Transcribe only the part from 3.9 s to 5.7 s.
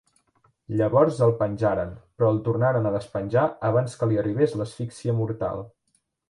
que li arribés l'asfíxia mortal.